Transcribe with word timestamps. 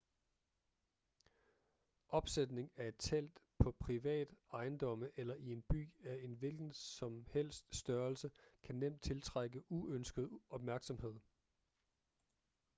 opsætning 2.07 2.71
af 2.75 2.87
et 2.87 2.95
telt 2.99 3.41
på 3.57 3.71
privat 3.71 4.33
ejendomme 4.53 5.11
eller 5.15 5.35
i 5.35 5.51
en 5.51 5.61
by 5.61 5.89
af 6.03 6.19
en 6.23 6.33
hvilken 6.33 6.73
som 6.73 7.25
helst 7.31 7.75
størrelse 7.75 8.31
kan 8.63 8.75
nemt 8.75 9.01
tiltrække 9.01 9.63
uønsket 9.71 10.29
opmærksomhed 10.49 11.19